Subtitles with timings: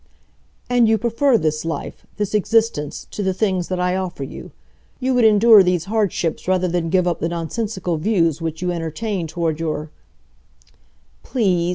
[0.67, 4.49] "And you prefer this life this existence, to the things that I offer you!
[4.99, 9.27] You would endure these hardships rather than give up the nonsensical views which you entertain
[9.27, 9.91] toward your"
[11.21, 11.69] "Please.